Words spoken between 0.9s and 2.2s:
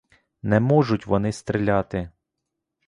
вони стріляти!